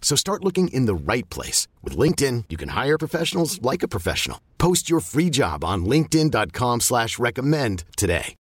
[0.00, 1.68] So start looking in the right place.
[1.82, 4.40] With LinkedIn, you can hire professionals like a professional.
[4.56, 8.34] Post your free job on linkedin.com slash recommend today.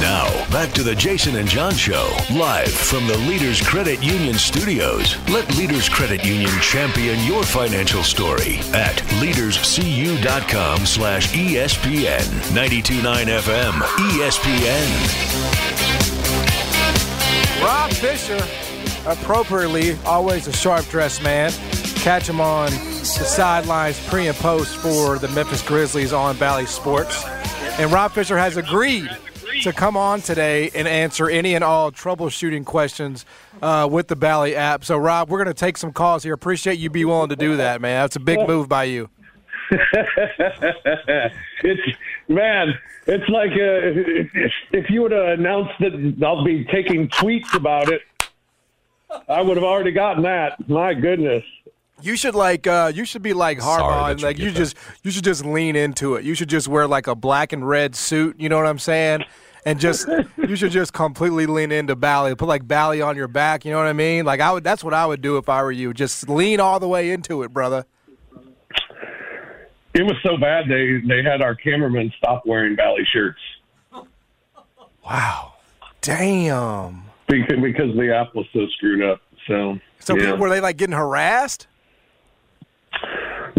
[0.00, 5.16] Now, back to the Jason and John Show, live from the Leaders Credit Union studios.
[5.28, 12.22] Let Leaders Credit Union champion your financial story at leaderscu.com slash ESPN.
[12.54, 13.72] 92.9 FM,
[14.12, 14.88] ESPN.
[17.64, 18.38] Rob Fischer,
[19.06, 21.50] appropriately, always a sharp dressed man.
[21.96, 27.24] Catch him on the sidelines pre and post for the Memphis Grizzlies on Bally Sports.
[27.78, 29.08] And Rob Fischer has agreed
[29.62, 33.24] to come on today and answer any and all troubleshooting questions
[33.62, 34.84] uh, with the Bally app.
[34.84, 36.34] So, Rob, we're going to take some calls here.
[36.34, 38.02] Appreciate you be willing to do that, man.
[38.04, 39.10] That's a big move by you.
[41.62, 42.72] it's man,
[43.06, 48.00] it's like uh, if, you would have announced that I'll be taking tweets about it,
[49.28, 50.68] I would have already gotten that.
[50.68, 51.44] My goodness.
[52.00, 54.50] You should like uh, you should be like Sorry Harbaugh and you like get you
[54.52, 54.56] that.
[54.56, 56.24] just you should just lean into it.
[56.24, 59.24] You should just wear like a black and red suit, you know what I'm saying?
[59.64, 62.34] And just you should just completely lean into Bally.
[62.36, 64.24] Put like Bally on your back, you know what I mean?
[64.24, 65.92] Like I would that's what I would do if I were you.
[65.92, 67.84] Just lean all the way into it, brother.
[69.94, 73.40] It was so bad they they had our cameraman stop wearing Bally shirts
[75.04, 75.54] Wow.
[76.02, 77.07] Damn.
[77.28, 79.20] Because because the app was so screwed up.
[79.46, 80.22] So So yeah.
[80.26, 81.66] people, were they like getting harassed?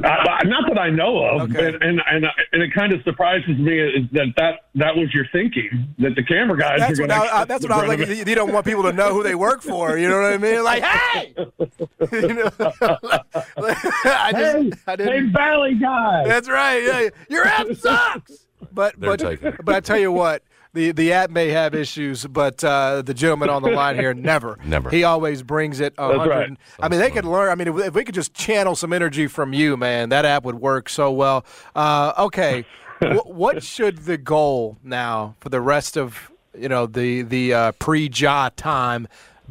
[0.03, 0.07] I,
[0.41, 1.67] I- not that I know of, Okay.
[1.67, 5.93] and, and and and it kind of surprises me that that that was your thinking
[5.99, 8.07] that the camera guys That's are what going I, I, that's what I was like.
[8.07, 9.97] You, you don't want people to know who they work for.
[9.97, 10.63] You know what I mean?
[10.63, 11.33] Like, hey,
[12.13, 15.33] you know, I just, Hey, I hey, didn't.
[15.33, 16.23] Bally guy.
[16.25, 16.81] That's right.
[16.83, 18.45] Yeah, your app sucks.
[18.71, 19.65] But They're but taking it.
[19.65, 20.43] but I tell you what,
[20.73, 24.57] the the app may have issues, but uh, the gentleman on the line here never.
[24.63, 24.89] Never.
[24.89, 25.93] He always brings it.
[25.97, 26.31] A That's hundred.
[26.31, 26.57] right.
[26.79, 27.49] I mean, they could learn.
[27.49, 30.43] I mean, if, if we could just channel some energy from you, man, that app
[30.43, 31.45] would work so well.
[31.75, 32.65] Uh, okay,
[33.01, 37.71] wh- what should the goal now for the rest of you know the the uh,
[37.73, 39.07] pre-Ja time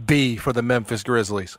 [0.06, 1.58] be for the Memphis Grizzlies?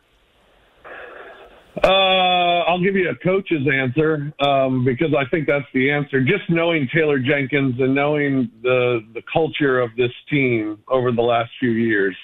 [1.84, 6.22] Uh, I'll give you a coach's answer um, because I think that's the answer.
[6.22, 11.51] Just knowing Taylor Jenkins and knowing the the culture of this team over the last
[11.59, 12.16] few years,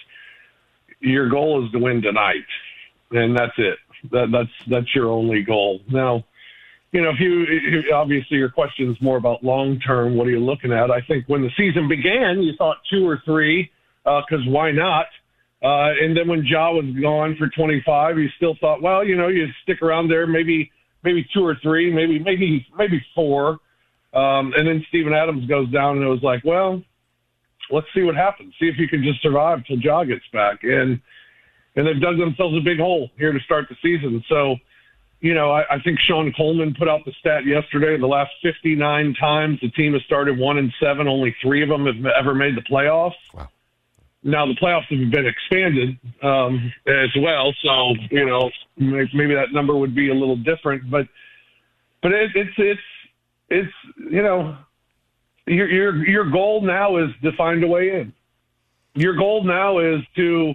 [1.00, 2.46] your goal is to win tonight,
[3.12, 3.78] and that's it.
[4.12, 5.80] That, that's that's your only goal.
[5.90, 6.26] Now,
[6.92, 10.16] you know, if you obviously your question is more about long term.
[10.16, 10.92] What are you looking at?
[10.92, 13.72] I think when the season began, you thought two or three
[14.04, 15.06] because why not?
[15.64, 19.28] Uh, and then when Ja was gone for 25, you still thought, well, you know,
[19.28, 20.72] you stick around there, maybe
[21.04, 23.60] maybe two or three, maybe maybe maybe four.
[24.14, 26.82] Um, and then Steven Adams goes down, and it was like, well,
[27.72, 28.54] let's see what happens.
[28.60, 30.64] See if you can just survive till Ja gets back.
[30.64, 31.02] And
[31.76, 34.24] and they've dug themselves a big hole here to start the season.
[34.30, 34.56] So,
[35.20, 37.98] you know, I, I think Sean Coleman put out the stat yesterday.
[37.98, 41.86] The last 59 times the team has started one and seven, only three of them
[41.86, 43.16] have ever made the playoffs.
[43.34, 43.50] Wow.
[44.25, 49.75] Now the playoffs have been expanded um, as well, so you know maybe that number
[49.78, 51.08] would be a little different, but
[52.02, 52.81] but it, it's it's
[53.50, 53.74] it's
[54.12, 54.58] you know
[55.46, 58.14] your your your goal now is to find a way in.
[58.96, 60.53] Your goal now is to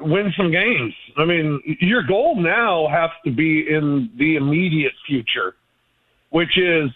[0.00, 0.94] win some games.
[1.16, 5.56] I mean, your goal now has to be in the immediate future,
[6.30, 6.90] which is,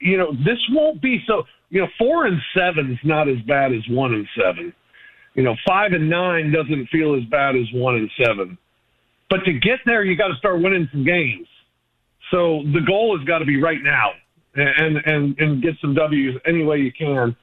[0.00, 1.44] you know, this won't be so.
[1.70, 4.72] You know, four and seven is not as bad as one and seven.
[5.34, 8.58] You know, five and nine doesn't feel as bad as one and seven.
[9.30, 11.46] But to get there, you got to start winning some games.
[12.30, 14.10] So the goal has got to be right now,
[14.54, 17.36] and and and get some W's any way you can.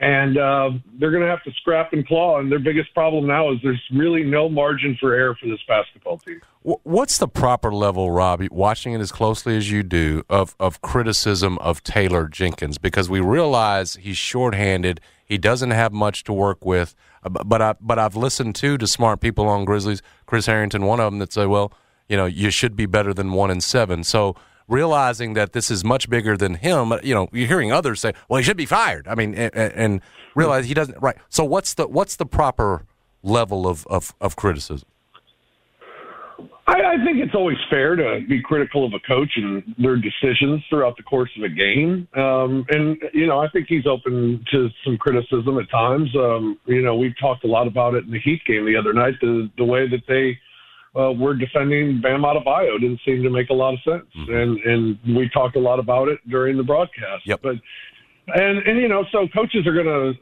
[0.00, 2.40] And uh, they're going to have to scrap and claw.
[2.40, 6.16] And their biggest problem now is there's really no margin for error for this basketball
[6.16, 6.40] team.
[6.62, 11.58] What's the proper level, Robbie, watching it as closely as you do, of, of criticism
[11.58, 12.78] of Taylor Jenkins?
[12.78, 16.94] Because we realize he's shorthanded, he doesn't have much to work with.
[17.22, 21.00] Uh, but I but I've listened to to smart people on Grizzlies, Chris Herrington, one
[21.00, 21.74] of them that say, well,
[22.08, 24.02] you know, you should be better than one and seven.
[24.02, 24.34] So
[24.70, 28.38] realizing that this is much bigger than him, you know, you're hearing others say, well,
[28.38, 29.06] he should be fired.
[29.08, 30.00] I mean, and, and
[30.34, 30.96] realize he doesn't.
[31.02, 31.16] Right.
[31.28, 32.86] So what's the what's the proper
[33.22, 34.88] level of, of, of criticism?
[36.66, 40.62] I, I think it's always fair to be critical of a coach and their decisions
[40.70, 42.06] throughout the course of a game.
[42.14, 46.14] Um, and, you know, I think he's open to some criticism at times.
[46.14, 48.92] Um, you know, we've talked a lot about it in the Heat game the other
[48.92, 50.38] night, the, the way that they
[50.98, 54.06] uh, were defending Bam Adebayo didn't seem to make a lot of sense.
[54.16, 54.34] Mm-hmm.
[54.34, 57.26] And, and we talked a lot about it during the broadcast.
[57.26, 57.40] Yep.
[57.42, 57.56] But,
[58.34, 60.12] and, and, you know, so coaches are going to,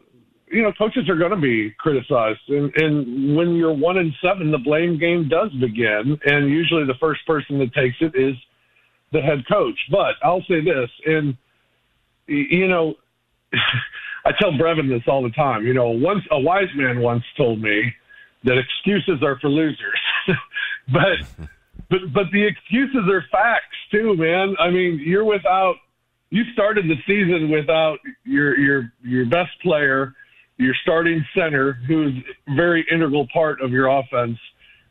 [0.51, 4.51] you know, coaches are going to be criticized, and, and when you're one and seven,
[4.51, 8.35] the blame game does begin, and usually the first person that takes it is
[9.13, 9.79] the head coach.
[9.91, 11.37] But I'll say this, and
[12.27, 12.95] you know,
[14.25, 15.67] I tell Brevin this all the time.
[15.67, 17.93] You know, once a wise man once told me
[18.45, 19.98] that excuses are for losers,
[20.93, 21.47] but
[21.91, 24.55] but but the excuses are facts too, man.
[24.59, 25.77] I mean, you're without.
[26.31, 30.15] You started the season without your your your best player
[30.59, 32.13] your starting center, who's
[32.49, 34.39] a very integral part of your offense,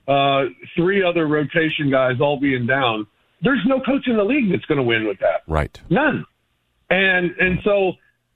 [0.07, 0.45] uh,
[0.75, 3.05] three other rotation guys all being down.
[3.41, 5.43] There's no coach in the league that's going to win with that.
[5.45, 5.79] Right.
[5.89, 6.25] None.
[6.89, 7.93] And and so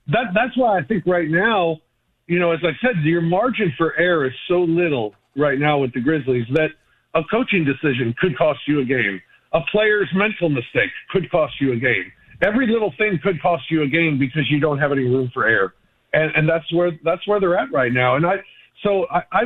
[0.08, 1.78] that that's why I think right now,
[2.26, 5.94] you know, as I said, your margin for error is so little right now with
[5.94, 6.70] the Grizzlies that
[7.14, 9.20] a coaching decision could cost you a game.
[9.52, 12.10] A player's mental mistake could cost you a game.
[12.40, 15.46] Every little thing could cost you a game because you don't have any room for
[15.46, 15.74] error
[16.12, 18.16] and and that's where that's where they're at right now.
[18.16, 18.36] And I
[18.82, 19.42] so I, I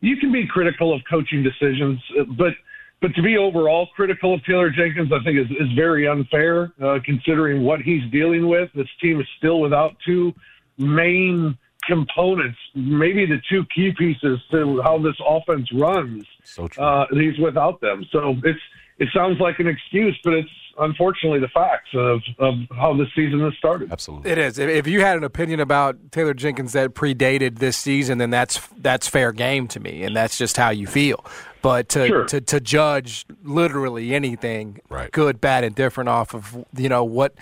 [0.00, 2.00] you can be critical of coaching decisions,
[2.36, 2.52] but
[3.00, 6.98] but to be overall critical of Taylor Jenkins, I think is is very unfair uh,
[7.04, 8.70] considering what he's dealing with.
[8.74, 10.32] This team is still without two
[10.78, 16.24] main components, maybe the two key pieces to how this offense runs.
[16.44, 16.84] So true.
[16.84, 18.60] Uh, he's without them, so it's
[18.98, 20.48] it sounds like an excuse, but it's
[20.78, 23.92] unfortunately the facts of, of how the season has started.
[23.92, 24.58] Absolutely, it is.
[24.58, 29.06] If you had an opinion about Taylor Jenkins that predated this season, then that's that's
[29.08, 31.24] fair game to me, and that's just how you feel.
[31.62, 32.24] But to sure.
[32.26, 35.10] to, to judge literally anything, right.
[35.10, 37.34] good, bad, and different off of you know what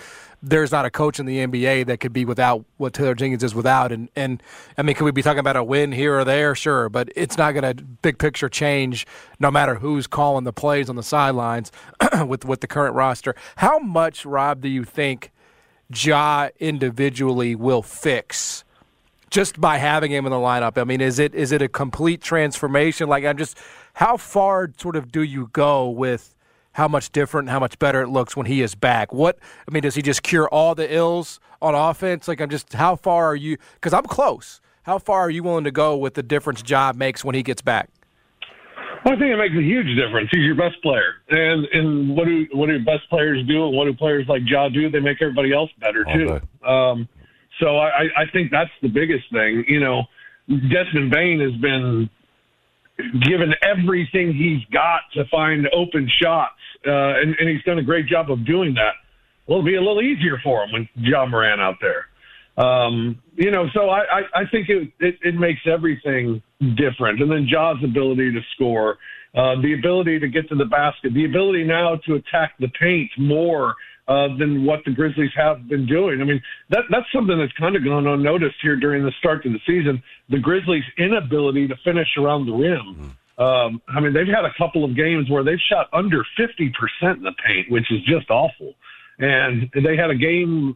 [0.45, 3.55] there's not a coach in the NBA that could be without what Taylor Jenkins is
[3.55, 3.93] without.
[3.93, 4.43] And, and
[4.77, 6.55] I mean, could we be talking about a win here or there?
[6.55, 9.07] Sure, but it's not going to big picture change
[9.41, 11.73] no matter who's calling the plays on the sidelines
[12.27, 13.35] with with the current roster.
[13.57, 15.33] How much, Rob, do you think
[15.95, 18.65] Ja individually will fix?
[19.31, 22.21] Just by having him in the lineup, I mean, is it is it a complete
[22.21, 23.09] transformation?
[23.09, 23.59] Like, I'm just,
[23.95, 26.34] how far sort of do you go with
[26.75, 29.13] how much different, how much better it looks when he is back.
[29.13, 32.29] What I mean, does he just cure all the ills on offense?
[32.29, 33.57] Like I'm just, how far are you?
[33.75, 34.61] Because I'm close.
[34.83, 37.63] How far are you willing to go with the difference Ja makes when he gets
[37.63, 37.89] back?
[39.05, 40.31] Well, I think it makes a huge difference.
[40.33, 43.85] He's your best player, and and what do what do best players do, and what
[43.85, 44.91] do players like Ja do?
[44.91, 46.41] They make everybody else better too.
[46.67, 47.09] Um,
[47.61, 49.65] so I, I think that's the biggest thing.
[49.69, 50.05] You know,
[50.49, 52.11] Desmond Bane has been
[53.23, 58.07] given everything he's got to find open shots uh, and, and he's done a great
[58.07, 58.95] job of doing that.
[59.47, 62.07] Well, it'll be a little easier for him with Ja Morant out there.
[62.57, 66.41] Um, you know, so I, I, I think it, it, it makes everything
[66.77, 67.21] different.
[67.21, 68.99] And then Ja's ability to score,
[69.35, 73.11] uh, the ability to get to the basket, the ability now to attack the paint
[73.19, 73.75] more
[74.07, 76.21] uh, than what the Grizzlies have been doing.
[76.21, 79.53] I mean, that that's something that's kind of gone unnoticed here during the start of
[79.53, 80.03] the season.
[80.29, 83.17] The Grizzlies' inability to finish around the rim.
[83.39, 86.71] Um, I mean, they've had a couple of games where they've shot under 50%
[87.17, 88.75] in the paint, which is just awful.
[89.19, 90.75] And they had a game,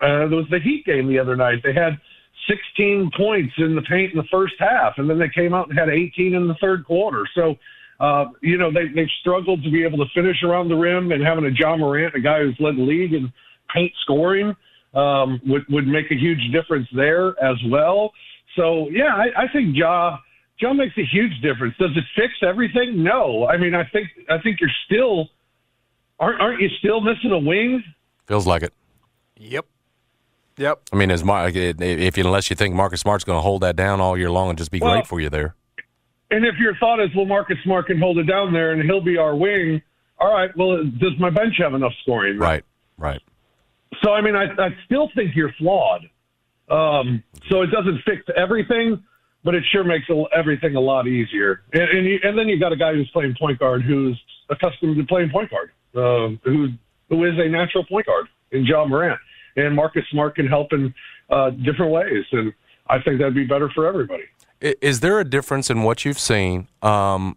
[0.00, 1.60] uh, there was the Heat game the other night.
[1.62, 1.98] They had
[2.48, 5.78] 16 points in the paint in the first half, and then they came out and
[5.78, 7.28] had 18 in the third quarter.
[7.34, 7.56] So,
[8.00, 11.22] uh, you know, they, they've struggled to be able to finish around the rim, and
[11.22, 13.32] having a Ja Morant, a guy who's led the league in
[13.74, 14.54] paint scoring,
[14.94, 18.12] um, would, would make a huge difference there as well.
[18.56, 20.18] So, yeah, I, I think Ja
[20.60, 21.74] Ja makes a huge difference.
[21.78, 23.02] Does it fix everything?
[23.02, 23.46] No.
[23.46, 25.28] I mean, I think I think you're still
[26.18, 27.82] aren't aren't you still missing a wing?
[28.26, 28.72] Feels like it.
[29.36, 29.66] Yep.
[30.56, 30.82] Yep.
[30.92, 33.76] I mean, as Mar- if you, unless you think Marcus Smart's going to hold that
[33.76, 35.54] down all year long and just be well, great for you there.
[36.30, 39.00] And if your thought is, well, Marcus Smart can hold it down there and he'll
[39.00, 39.80] be our wing.
[40.18, 40.50] All right.
[40.56, 42.38] Well, does my bench have enough scoring?
[42.38, 42.64] Right.
[42.98, 43.22] Right.
[44.02, 46.02] So I mean, I, I still think you're flawed.
[46.68, 49.02] Um, so it doesn't fix everything,
[49.44, 51.62] but it sure makes everything a lot easier.
[51.72, 54.96] And and, you, and then you got a guy who's playing point guard who's accustomed
[54.96, 56.68] to playing point guard, uh, who
[57.08, 59.18] who is a natural point guard in Ja Morant.
[59.56, 60.94] And Marcus Smart can help in
[61.30, 62.52] uh, different ways, and
[62.88, 64.24] I think that'd be better for everybody.
[64.60, 66.68] Is there a difference in what you've seen?
[66.82, 67.36] Um,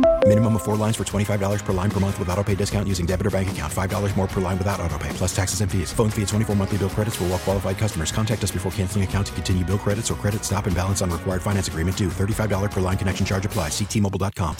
[0.27, 3.05] Minimum of four lines for $25 per line per month with auto pay discount using
[3.05, 3.73] debit or bank account.
[3.73, 5.91] $5 more per line without auto pay, plus taxes and fees.
[5.91, 8.11] Phone fee at 24 monthly bill credits for all well qualified customers.
[8.11, 11.09] Contact us before canceling account to continue bill credits or credit stop and balance on
[11.09, 12.07] required finance agreement due.
[12.07, 13.69] $35 per line connection charge apply.
[13.69, 14.57] Ctmobile.com.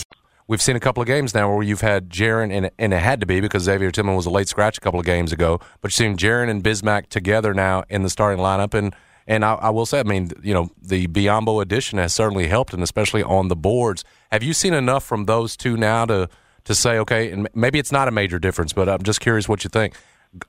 [0.47, 3.19] We've seen a couple of games now where you've had Jaren, and, and it had
[3.21, 5.91] to be because Xavier Tillman was a late scratch a couple of games ago, but
[5.91, 8.73] you've seen Jaren and Bismack together now in the starting lineup.
[8.73, 8.93] And,
[9.27, 12.73] and I, I will say, I mean, you know, the Biyombo addition has certainly helped,
[12.73, 14.03] and especially on the boards.
[14.31, 16.29] Have you seen enough from those two now to,
[16.63, 19.63] to say, okay, and maybe it's not a major difference, but I'm just curious what
[19.63, 19.93] you think.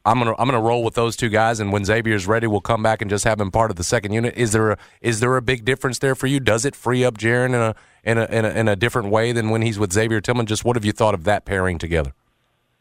[0.05, 2.85] I'm gonna I'm gonna roll with those two guys, and when Xavier's ready, we'll come
[2.85, 4.35] back and just have him part of the second unit.
[4.37, 6.39] Is there a is there a big difference there for you?
[6.39, 7.75] Does it free up Jaren in a
[8.05, 10.47] in a in a, in a different way than when he's with Xavier Tillman?
[10.47, 12.13] Just what have you thought of that pairing together?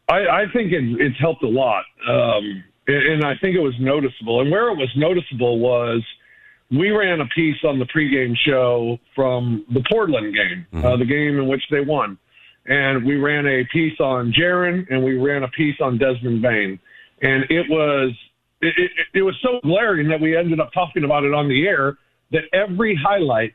[0.10, 3.74] I, I think it, it's helped a lot, um, and, and I think it was
[3.80, 4.42] noticeable.
[4.42, 6.04] And where it was noticeable was
[6.72, 11.38] we ran a piece on the pregame show from the Portland game, uh, the game
[11.38, 12.18] in which they won,
[12.66, 16.80] and we ran a piece on Jaren and we ran a piece on Desmond Bane,
[17.22, 18.12] and it was
[18.62, 21.68] it, it, it was so glaring that we ended up talking about it on the
[21.68, 21.98] air
[22.32, 23.54] that every highlight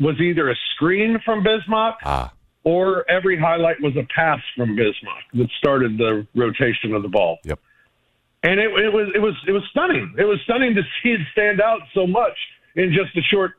[0.00, 2.32] was either a screen from Bismack Ah,
[2.64, 7.38] or every highlight was a pass from Bismack that started the rotation of the ball.
[7.44, 7.60] Yep.
[8.46, 10.14] And it, it was it was it was stunning.
[10.16, 12.36] It was stunning to see it stand out so much
[12.76, 13.54] in just a short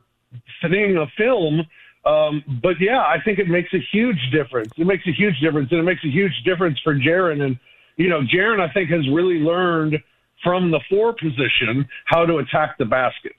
[0.62, 1.60] thing of film.
[2.06, 4.72] Um, but yeah, I think it makes a huge difference.
[4.78, 7.42] It makes a huge difference, and it makes a huge difference for Jaren.
[7.42, 7.58] And
[7.96, 9.98] you know, Jaren, I think, has really learned
[10.42, 13.34] from the four position how to attack the basket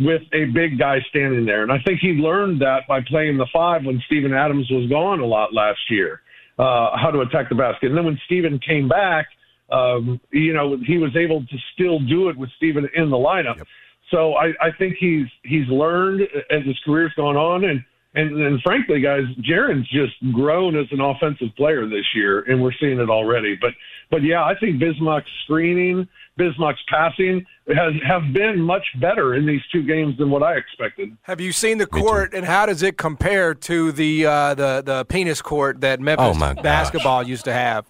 [0.00, 1.62] with a big guy standing there.
[1.62, 5.20] And I think he learned that by playing the five when Steven Adams was gone
[5.20, 6.22] a lot last year,
[6.58, 7.90] uh, how to attack the basket.
[7.90, 9.26] And then when Steven came back,
[9.70, 13.62] um, you know, he was able to still do it with Steven in the lineup.
[14.10, 17.84] So I, I think he's he's learned as his career's gone on, and
[18.14, 22.72] and and frankly, guys, Jaren's just grown as an offensive player this year, and we're
[22.80, 23.54] seeing it already.
[23.60, 23.74] But
[24.10, 26.08] but yeah, I think Bismack's screening,
[26.38, 31.14] Bismack's passing has have been much better in these two games than what I expected.
[31.24, 35.04] Have you seen the court, and how does it compare to the uh, the the
[35.04, 36.62] penis court that Memphis Oh, my gosh.
[36.62, 37.84] basketball used to have?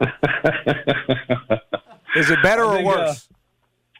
[2.16, 3.28] Is it better I or think, uh, worse?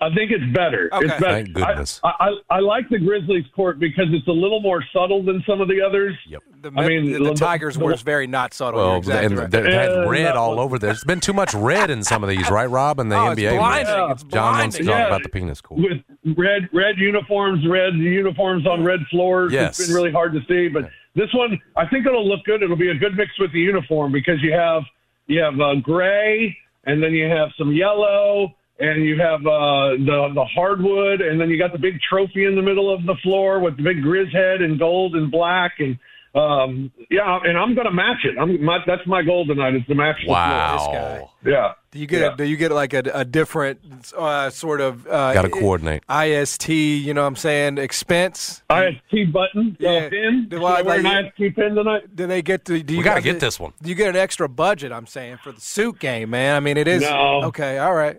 [0.01, 0.89] I think it's better.
[0.93, 1.07] Okay.
[1.07, 1.33] It's better.
[1.45, 2.01] Thank goodness.
[2.05, 2.13] I,
[2.51, 5.69] I, I like the Grizzlies court because it's a little more subtle than some of
[5.69, 6.15] the others.
[6.29, 6.43] Yep.
[6.63, 8.81] the, I mean, the, the the- Tigers the- were very not subtle.
[8.81, 9.51] Well, exactly and right.
[9.51, 10.89] there, there had Uh, red all over there.
[10.91, 13.01] There's been too much red in some of these, right, Rob?
[13.01, 14.11] And the Oh, it's NBA, blinding.
[14.11, 15.07] It's John wants to talk Yeah.
[15.07, 15.81] about the penis court.
[15.81, 19.53] with red red uniforms, red uniforms on red floors.
[19.53, 19.79] Yes.
[19.79, 22.63] It's been really hard to see, but this one I think it'll look good.
[22.63, 24.83] It'll be a good mix with the uniform because you have
[25.27, 30.33] you have uh, gray and then you have some yellow and you have uh, the
[30.35, 33.61] the hardwood and then you got the big trophy in the middle of the floor
[33.61, 35.99] with the big grizz head and gold and black and
[36.35, 38.37] Um, yeah, and I'm going to match it.
[38.41, 40.77] I'm my, that's my goal tonight is to match Wow.
[40.77, 41.51] This guy.
[41.53, 41.73] Yeah.
[41.93, 42.33] Do you get Yeah.
[42.33, 43.79] a, do you get like a, a different
[44.19, 46.03] uh, sort of uh, Got to coordinate.
[46.11, 46.69] IST?
[46.71, 47.79] You know what I'm saying?
[47.79, 48.65] Expense.
[48.69, 49.91] IST button, Yeah.
[49.91, 50.47] uh, pin.
[50.49, 52.17] Do Should I- I wear an IST pin tonight?
[52.17, 52.83] Do they get to?
[52.83, 53.73] Do you gotta get this one.
[53.81, 54.91] Do you get an extra budget?
[54.91, 56.57] I'm saying for the suit game, man.
[56.57, 57.45] I mean, it is No.
[57.45, 57.79] okay.
[57.79, 58.17] All right.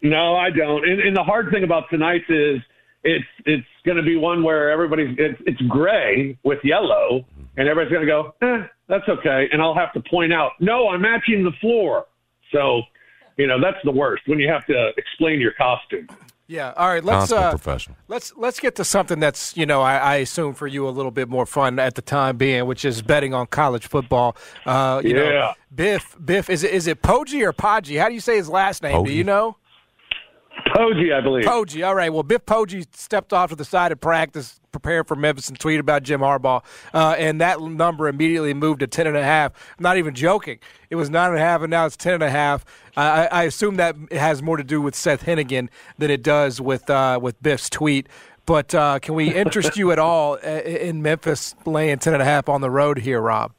[0.00, 0.88] No, I don't.
[0.88, 2.60] And, and the hard thing about tonight is
[3.02, 7.24] it's it's going to be one where everybody's it's, it's gray with yellow,
[7.56, 9.48] and everybody's going to go, eh, that's okay.
[9.50, 12.06] And I'll have to point out, no, I'm matching the floor.
[12.52, 12.82] So,
[13.36, 16.06] you know, that's the worst when you have to explain your costume.
[16.46, 16.72] Yeah.
[16.76, 17.04] All right.
[17.04, 17.96] Let's uh, professional.
[18.08, 21.10] let's let's get to something that's you know I, I assume for you a little
[21.10, 24.34] bit more fun at the time being, which is betting on college football.
[24.64, 25.52] Uh, you know, Yeah.
[25.74, 27.98] Biff Biff is it is it Poggi or Podgy?
[27.98, 29.04] How do you say his last name?
[29.04, 29.56] Do you know?
[30.66, 31.44] Poggi, I believe.
[31.44, 31.86] Poggi.
[31.86, 32.12] All right.
[32.12, 35.80] Well, Biff Poggi stepped off to the side of practice, prepared for Memphis, and tweeted
[35.80, 36.62] about Jim Harbaugh,
[36.92, 39.52] uh, and that number immediately moved to ten and a half.
[39.78, 40.58] I'm not even joking.
[40.90, 42.64] It was nine and a half, and now it's ten and a half.
[42.96, 46.60] I, I assume that it has more to do with Seth Henigan than it does
[46.60, 48.08] with uh, with Biff's tweet.
[48.46, 52.26] But uh, can we interest you at all uh, in Memphis laying ten and a
[52.26, 53.52] half on the road here, Rob?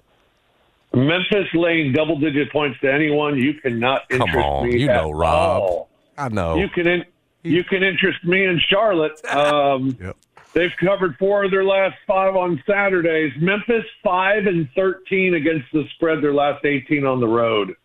[0.94, 4.96] Memphis laying double digit points to anyone, you cannot interest Come on, me you at
[4.96, 5.62] know, Rob.
[5.62, 5.88] all.
[6.20, 6.58] I know.
[6.58, 7.06] You can in,
[7.44, 9.20] you can interest me in Charlotte.
[9.30, 10.18] Um, Yep.
[10.52, 13.32] They've covered four of their last five on Saturdays.
[13.40, 16.24] Memphis five and thirteen against the spread.
[16.24, 17.76] Their last eighteen on the road.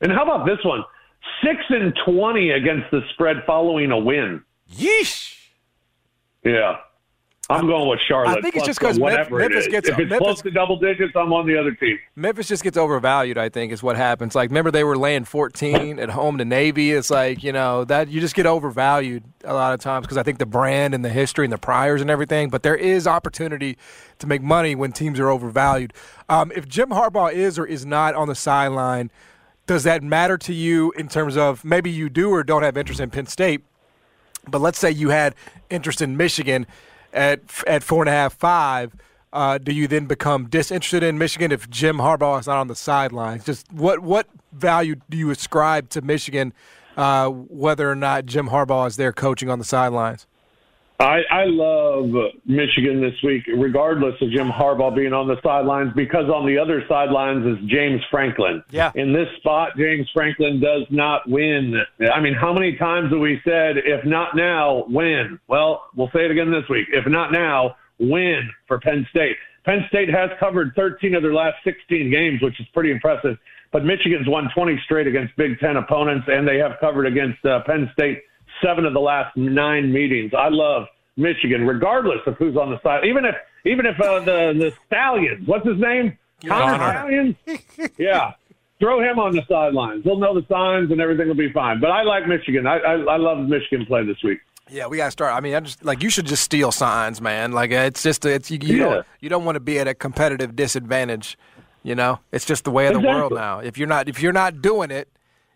[0.00, 0.84] And how about this one?
[1.42, 4.42] Six and twenty against the spread following a win.
[4.72, 5.36] Yeesh.
[6.44, 6.76] Yeah.
[7.48, 8.38] I'm going with Charlotte.
[8.38, 9.00] I think it's just because it
[9.30, 11.96] Memphis gets- if it's Memphis- close to double digits, I'm on the other team.
[12.16, 14.34] Memphis just gets overvalued, I think, is what happens.
[14.34, 16.90] Like, remember they were laying 14 at home to Navy.
[16.90, 20.24] It's like you know that you just get overvalued a lot of times because I
[20.24, 22.50] think the brand and the history and the priors and everything.
[22.50, 23.78] But there is opportunity
[24.18, 25.92] to make money when teams are overvalued.
[26.28, 29.08] Um, if Jim Harbaugh is or is not on the sideline,
[29.68, 33.00] does that matter to you in terms of maybe you do or don't have interest
[33.00, 33.62] in Penn State?
[34.48, 35.34] But let's say you had
[35.70, 36.66] interest in Michigan
[37.12, 38.94] at at four and a half, five.
[39.32, 42.76] Uh, do you then become disinterested in Michigan if Jim Harbaugh is not on the
[42.76, 43.44] sidelines?
[43.44, 46.52] Just what what value do you ascribe to Michigan,
[46.96, 50.26] uh, whether or not Jim Harbaugh is there coaching on the sidelines?
[50.98, 52.10] I, I love
[52.46, 56.82] Michigan this week, regardless of Jim Harbaugh being on the sidelines, because on the other
[56.88, 58.62] sidelines is James Franklin.
[58.70, 58.92] Yeah.
[58.94, 61.74] In this spot, James Franklin does not win.
[62.12, 65.38] I mean, how many times have we said, if not now, win?
[65.48, 66.86] Well, we'll say it again this week.
[66.90, 69.36] If not now, win for Penn State.
[69.64, 73.36] Penn State has covered 13 of their last 16 games, which is pretty impressive.
[73.72, 77.60] But Michigan's won 20 straight against Big Ten opponents, and they have covered against uh,
[77.66, 78.22] Penn State
[78.64, 80.32] seven of the last nine meetings.
[80.36, 83.04] I love Michigan, regardless of who's on the side.
[83.06, 86.16] Even if even if uh, the the Stalions, what's his name,
[86.46, 86.92] Connor Connor.
[87.46, 88.32] Stalions, yeah,
[88.78, 90.04] throw him on the sidelines.
[90.04, 91.80] He'll know the signs, and everything will be fine.
[91.80, 92.66] But I like Michigan.
[92.66, 94.38] I I, I love Michigan play this week.
[94.68, 95.32] Yeah, we got to start.
[95.32, 97.52] I mean, I just like you should just steal signs, man.
[97.52, 98.84] Like it's just it's you, you Yeah.
[98.84, 101.38] don't you don't want to be at a competitive disadvantage.
[101.84, 103.60] You know, it's just the way of the world now.
[103.60, 105.08] If you're not if you're not doing it,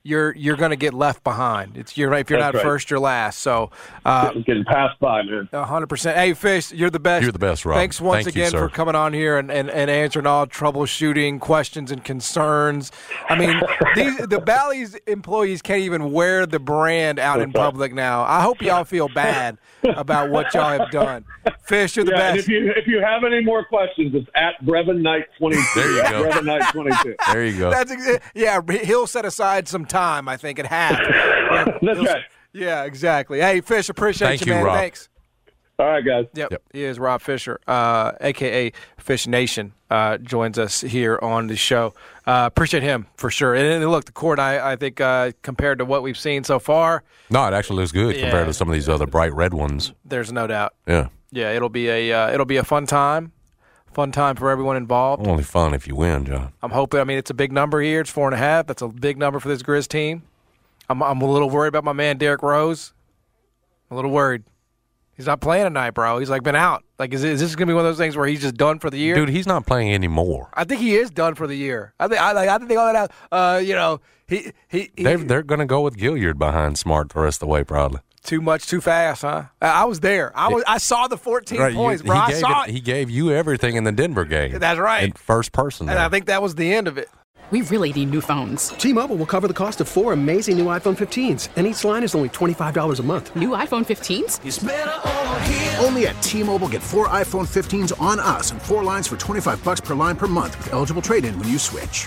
[0.02, 1.76] you're you're going to get left behind.
[1.76, 2.62] It's you're if you're That's not right.
[2.62, 3.40] first, you're last.
[3.40, 3.70] So,
[4.04, 5.48] uh, Getting passed by, man.
[5.52, 6.16] hundred percent.
[6.16, 7.22] Hey, Fish, you're the best.
[7.22, 7.76] You're the best, Rob.
[7.76, 8.68] Thanks once Thank again sir.
[8.68, 12.92] for coming on here and, and, and answering all troubleshooting questions and concerns.
[13.28, 13.60] I mean,
[13.94, 18.22] these the Bally's employees can't even wear the brand out in public now.
[18.22, 21.24] I hope y'all feel bad about what y'all have done.
[21.62, 22.38] Fish, you're the Yeah, best.
[22.40, 25.62] if you if you have any more questions, it's at Brevin Knight twenty two.
[25.80, 26.24] There you go.
[26.30, 27.14] Brevin Knight twenty two.
[27.32, 27.70] There you go.
[27.70, 28.60] That's exa- yeah.
[28.82, 30.28] He'll set aside some time.
[30.28, 30.98] I think at half.
[31.82, 32.22] That's right.
[32.52, 33.40] Yeah, exactly.
[33.40, 34.64] Hey, Fish, appreciate Thank you, you, man.
[34.64, 34.76] Rob.
[34.76, 35.08] Thanks.
[35.78, 36.26] All right, guys.
[36.34, 36.50] Yep.
[36.50, 36.62] Yep.
[36.74, 41.94] He is Rob Fischer, uh, aka Fish Nation, uh, joins us here on the show.
[42.26, 43.54] Uh, appreciate him for sure.
[43.54, 46.58] And, and look, the court, I, I think, uh, compared to what we've seen so
[46.58, 48.22] far, No, it actually looks good Yeah.
[48.24, 49.94] compared to some of these other bright red ones.
[50.04, 50.74] there's no doubt.
[50.86, 51.08] Yeah.
[51.32, 53.32] Yeah, it'll be a uh, it'll be a fun time,
[53.92, 55.26] fun time for everyone involved.
[55.26, 56.52] Only fun if you win, John.
[56.62, 57.00] I'm hoping.
[57.00, 58.00] I mean, it's a big number here.
[58.00, 58.66] It's four and a half.
[58.66, 60.22] That's a big number for this Grizz team.
[60.88, 62.92] I'm I'm a little worried about my man Derrick Rose.
[63.90, 64.44] I'm a little worried.
[65.16, 66.18] He's not playing tonight, bro.
[66.18, 66.82] He's like been out.
[66.98, 68.88] Like, is, is this gonna be one of those things where he's just done for
[68.88, 69.14] the year?
[69.14, 70.48] Dude, he's not playing anymore.
[70.54, 71.92] I think he is done for the year.
[72.00, 72.48] I think I like.
[72.48, 73.12] I think they all that out.
[73.30, 77.10] Uh, you know, he he, he They're, they're going to go with Gilyard behind Smart
[77.10, 78.00] the rest of the way, probably.
[78.24, 79.44] Too much, too fast, huh?
[79.60, 80.32] I, I was there.
[80.36, 80.62] I was.
[80.66, 82.14] I saw the 14 Right, you- points, bro.
[82.16, 84.58] he, I gave saw it, it, he gave you everything in the Denver game.
[84.58, 85.04] That's right.
[85.04, 85.88] In first person.
[85.88, 85.98] and.
[85.98, 87.08] I think that was the end of it.
[87.50, 88.68] We really need new phones.
[88.68, 92.14] T-Mobile will cover the cost of four amazing new iPhone 15s, and each line is
[92.14, 93.34] only $25 a month.
[93.34, 94.38] New iPhone 15s?
[95.84, 99.80] Only at T-Mobile get four iPhone 15s on us and four lines for 25 bucks
[99.80, 102.06] per line per month with eligible trade-in when you switch.